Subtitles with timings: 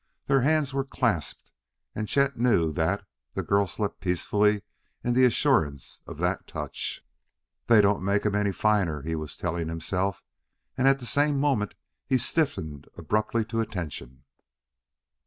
[0.25, 1.51] Their hands were clasped,
[1.93, 3.05] and Chet knew that
[3.35, 4.63] the girl slept peacefully
[5.03, 7.05] in the assurance of that touch.
[7.67, 10.23] "They don't make 'em any finer!" he was telling himself,
[10.75, 11.75] and at the same moment
[12.07, 14.23] he stiffened abruptly to attention.